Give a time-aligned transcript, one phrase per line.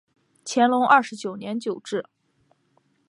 [0.43, 1.71] 乾隆二十九年置。